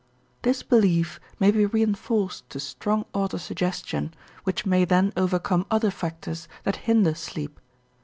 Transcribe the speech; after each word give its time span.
This 0.41 0.63
belief 0.63 1.19
may 1.39 1.51
be 1.51 1.63
reënforced 1.67 2.41
to 2.49 2.59
strong 2.59 3.05
autosuggestion 3.13 4.13
which 4.45 4.65
may 4.65 4.83
then 4.83 5.13
overcome 5.15 5.67
other 5.69 5.91
factors 5.91 6.47
that 6.63 6.77
hinder 6.87 7.13
sleep. 7.13 7.59